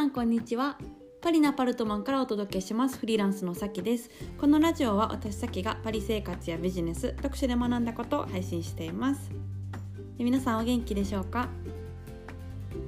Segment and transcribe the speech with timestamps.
[0.00, 0.78] さんこんにちは。
[1.20, 2.96] パリのアパルトマンからお届けします。
[2.96, 4.08] フリーランスのさきです。
[4.38, 9.30] このラジオは私さきがパリ生活やビジネス読書で学んだことを配信しています。
[10.16, 11.50] 皆さんお元気でしょうか？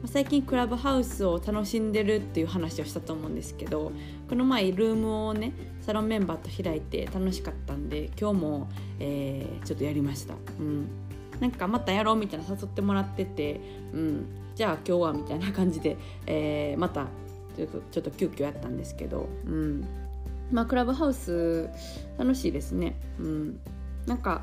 [0.07, 3.93] 最近クラブハウスを楽しんでるっていう話をしたと思うんですけど
[4.31, 5.53] この前ルームをね
[5.83, 8.69] サロンメンバーと開いて楽しかったんで今日も、
[8.99, 10.89] えー、ちょっとやりました、うん、
[11.41, 13.61] なんかまたやろうみたいな誘ってもらってて、
[13.93, 17.07] うん、じゃあ今日はみたいな感じで、 えー、また
[17.57, 19.85] ちょっとちょっと急遽やったんですけど、うん
[20.51, 21.69] まあ、クラブハウス
[22.19, 23.01] 楽しいですね。
[23.19, 23.61] うん、
[24.07, 24.43] なんか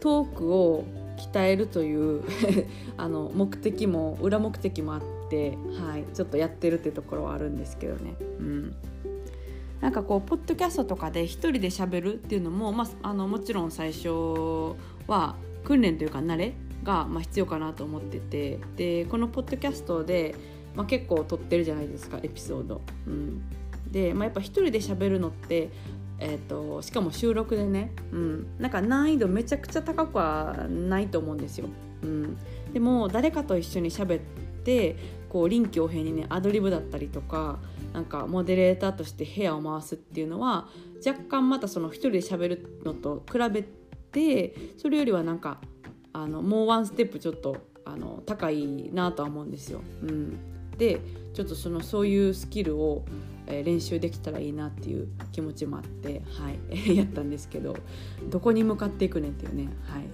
[0.00, 0.84] トークを
[1.16, 2.22] 鍛えるという
[2.96, 8.14] あの目的も裏目的もあって、はい、ちょっとやってるってところはあるんですけどね。
[8.38, 8.74] うん
[9.80, 14.08] なんかこうポッドキャストとかで一人で喋るっていうのも、まあ、あのもちろん最初
[15.06, 16.54] は訓練というか慣れ
[16.84, 18.58] が、まあ、必要かなと思ってて。
[18.76, 20.34] でこのポッドキャストで、
[20.74, 22.80] まあ、結構撮ってるじゃないですかエピソード。
[23.06, 23.42] うん、
[23.90, 25.70] で、まあ、やっぱ一人で喋るのって
[26.20, 31.68] えーと、しかも収録でね、うん、なんか難易度めちゃくちゃ高くはないと思うんですよ。
[32.02, 32.36] うん、
[32.72, 34.20] でも誰かと一緒に喋っ
[34.64, 34.96] て
[35.28, 37.58] こう臨機応変にねアドリブだったりとか
[37.92, 40.68] なんかモデレーターとして部屋を回すっていうのは
[41.04, 43.64] 若干またその一人で喋るのと比べ
[44.12, 45.60] てそれよりはなんか
[46.12, 49.80] あのもうワンステップちょっとあの高いなとは思うんですよ。
[50.02, 50.38] うん、
[50.76, 51.00] で
[51.34, 53.04] ちょっとそのそういうスキルを、
[53.46, 57.76] えー、練習できたらいいなっていう気持ちもあって、はい、 やったんですけど
[58.30, 60.04] どこに向かっていくねんっていうね、はい、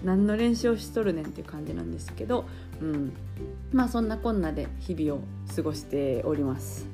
[0.04, 2.44] 何の練習をしとるねんっていう感じなんですけど、
[2.80, 3.12] うん、
[3.72, 5.20] まあそんなこんなで日々を
[5.54, 6.88] 過ごしております。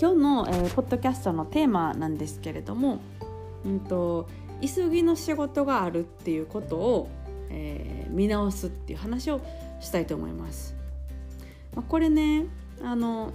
[0.00, 3.00] 今日の、えー、ポッドキャストのテーマなんですけれども、
[3.66, 4.28] うんと
[4.60, 7.10] 急ぎの仕事があるっていうことを、
[7.50, 9.40] えー、見直すっていう話を
[9.80, 10.74] したいと思います。
[11.74, 12.46] まあ、これね
[12.82, 13.32] あの、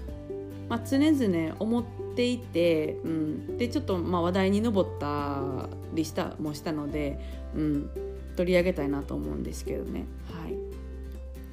[0.69, 1.83] まあ、常々思っ
[2.15, 7.19] ていて、うん、でちょっとまあ話題に上ったりしたもしたので、
[7.55, 7.89] うん、
[8.35, 10.05] 取り上げたいなと思うんですけどね。
[10.31, 10.55] はい、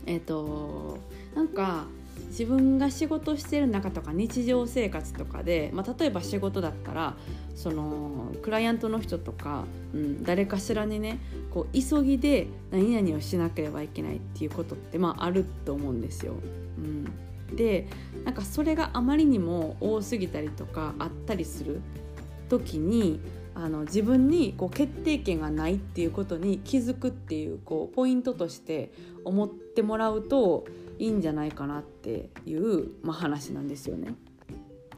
[0.07, 0.99] えっ、ー、と
[1.35, 1.87] なんか
[2.29, 7.15] 自分が仕事してる中とか日常生活とかで、まあ、例えば仕事だったら
[7.55, 9.65] そのクライアントの人とか、
[9.95, 11.19] うん、誰かしらにね
[11.51, 16.35] こう急ぎで何々をしなければいけないっていうことって、まあ、あると思うんですよ。
[16.79, 17.05] うん、
[17.55, 17.87] で
[18.25, 21.81] なんかそれがあまりにも多すぎたりとかあったりする
[22.49, 23.21] 時に
[23.55, 28.93] あの自分にこう決定権がないっていうことに気づくっていうこうポイントとして
[29.25, 30.65] 思ってもらうと
[30.99, 34.15] いいんじゃないかなっていう、まあ、話なんですよね。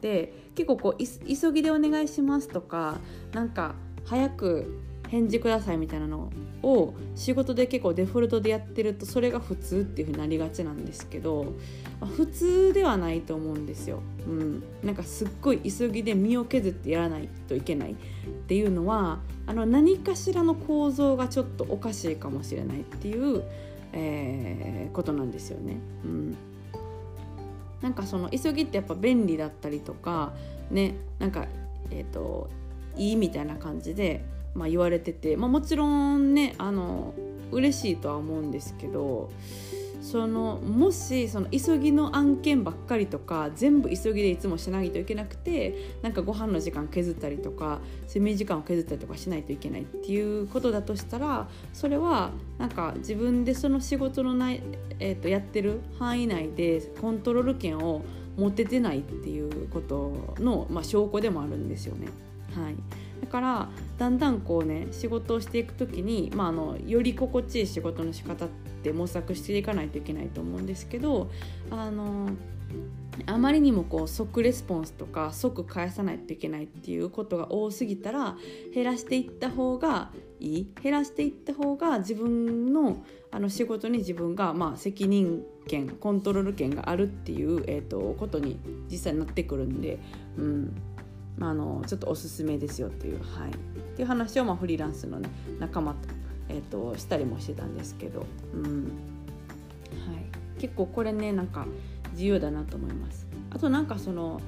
[0.01, 2.99] で結構こう急ぎでお願いしますとか
[3.33, 6.31] なんか早く返事くださいみたいなの
[6.63, 11.53] を仕事で結構デフォルトでやってるとそれが普通っていう風になりがちなんですけど、
[12.01, 14.01] まあ、普通ではないと思うんですよ。
[14.27, 17.95] うん、なんかすっごい急ぎで身を削ってやらないといけないっ
[18.47, 23.45] ていうのはあの何かしらの構造がちょっとおかしいかもしれないっていう
[23.95, 25.77] えー、ことなんですよね。
[26.05, 26.37] うん、
[27.81, 30.33] なんかその急ぎってやっぱ便利だったりとか
[30.71, 31.47] ねなんか
[31.91, 32.51] えっ、ー、と
[32.97, 37.15] いいみたいな感じで、まあ、言われてて、まあ、もちろんねあの
[37.51, 39.31] 嬉しいとは思うんですけど
[40.05, 54.63] そのもしその急ぎの案件ばっかりとか全部急ぎでいつもしないといけなくてなんかご飯の時間削ったりとか睡眠時間を削ったりとかしないといけないっていうことだとしたらそれはなんか自分でその仕事のない、
[55.01, 58.05] えー、とやってる範囲内でコントロール権を
[58.37, 62.09] 持ててないっていうことの、まあ、証拠でもあるんですよね。
[62.55, 62.75] はい、
[63.21, 68.49] だからだんだんこうね仕事をしていく時に、まあ、あのより心地いい仕事の仕方っ
[68.83, 71.31] て模索していかないといけないと思うんですけど
[71.71, 72.31] あの
[73.27, 78.37] あまりにもこう即レスポンスとか即返さないといけないっていうことが多すぎたら
[78.75, 80.11] 減らしていった方が
[80.41, 80.69] いい。
[80.83, 88.59] 減らしていった方が自分のあの仕事に自分がまあ責任権コントロール権があるっていう、えーとことに
[88.91, 89.99] 実際になってくるんで、
[90.37, 90.77] うん、
[91.41, 93.53] あ、のちょっとおすすめですよっていう,、はい、っ
[93.97, 95.29] ていう話を、まあ、フリーランスの、ね、
[95.59, 95.99] 仲間と,、
[96.49, 98.85] えーと、したりもしてたんですけど、うん。
[98.85, 101.67] はい、結構これねなんか
[102.15, 103.27] 重要だなと思います。
[103.51, 104.41] あとなんかその、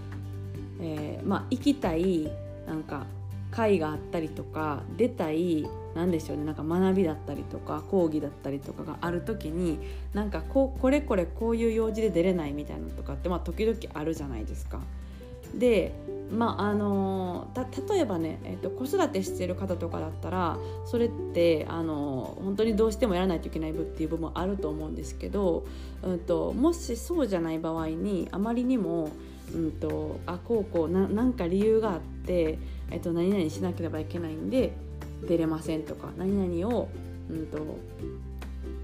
[0.80, 2.30] えー、まあ、行きたい
[2.66, 3.06] なんか
[3.50, 6.44] 会があったりとか出たい何でしょうね。
[6.44, 9.78] なんか学びだったりとか講義だったりとかがある時に
[10.12, 14.80] なんかここれこれこういう用事で出れないみたいなのとかってまあ時々あるじゃないですか。
[15.54, 15.92] で
[16.31, 17.49] まああの
[17.88, 25.64] 例えばね、えーと、子育てしてる方とかだったらそれってあの本当にどうしてもやらないといけない部っていう部分もあると思うんですけど、
[26.02, 29.11] うんと、もしそうじゃない場合にあまりにも、
[29.55, 32.58] うんと、あこうこうななんか理由があって、
[32.90, 34.72] えー、と何々しなければいけないんで
[35.29, 36.88] 出れませんとか何々を、
[37.31, 37.58] うんと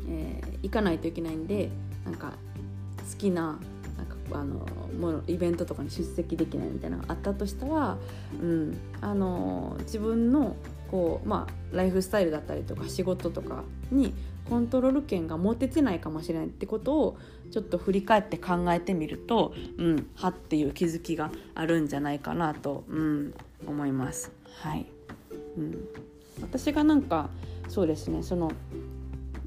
[0.09, 1.71] えー、行かないといけないんで
[2.05, 2.35] なんか
[3.11, 3.59] 好きな
[4.34, 4.67] あの
[4.99, 7.96] ものイベントとかに出席できないみたいなのがあったとしたら、
[8.40, 10.56] うん、あの自分の
[10.90, 14.14] こう、まあ、ライフスタイルだったりとか仕事とかに
[14.49, 17.17] コントロール権が持ててないかもしれないってことを
[17.50, 23.35] ちょっと振り返って考えてみると、うん、はっていう気づきがあるんじゃないかなと、うん、
[23.67, 24.32] 思います。
[24.61, 24.87] はい
[25.56, 25.88] うん、
[26.40, 27.31] 私がなんか
[27.69, 28.52] そうですねその、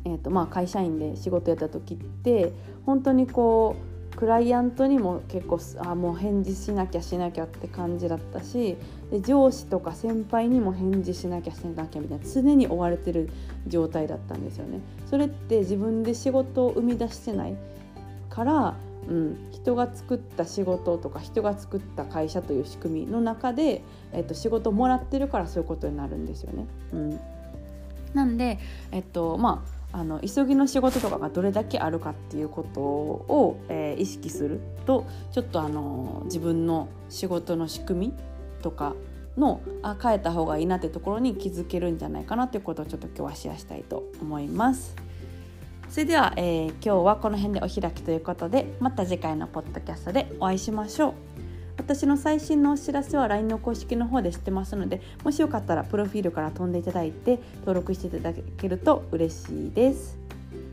[0.05, 2.51] えーとまあ、会社員で仕事やった時って
[2.85, 8.77] 本当にこうクライアントにも結構あもう返事しなきゃしなきゃって感じだったし
[9.11, 13.29] で上司とか先輩にも返事しなきゃしなきゃみたいな常に追われてる
[13.67, 14.79] 状態だったんですよね。
[15.09, 17.55] それって自分で仕事を生み出してない
[18.29, 18.75] から、
[19.07, 23.81] うん、人が作った仕事とか人が作った会社という仕組みの中で、
[24.13, 26.65] えっと、仕事をもらってるからそういうことになるんですよね。
[26.93, 27.19] うん、
[28.13, 28.59] なんで、
[28.91, 38.13] えっとまああの急ぎの仕事とかがどれだけあるかっていうことを、えー、意識するとちょっとあの自分の仕事の仕組み
[38.61, 38.93] とか
[39.37, 44.97] のあ変えた方がいいなってところに気づけるんじゃないかなということをちょっと今日はシェアしたいと思います。
[45.89, 51.44] それでは、えー、今日はこの辺でお開きということでまた次回のポッドキャストでお会いしましょう。
[51.85, 60.17] 私の最新のお知らせは LINE の公式の方で知ってますのでもしよかったらプロフィールから飛んでいただいて登録していただけると嬉しいです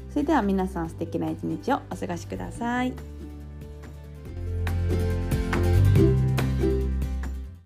[0.08, 3.21] それでは皆さん素敵な一日をお過ごしください。